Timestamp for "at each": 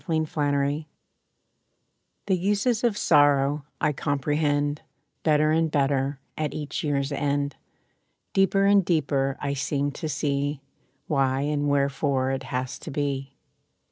6.35-6.83